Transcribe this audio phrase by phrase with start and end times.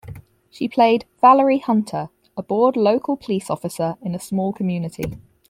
[0.49, 5.05] She played "Valerie Hunter", a bored local police officer in a small community.